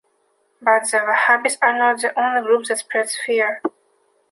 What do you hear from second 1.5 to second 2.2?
are not the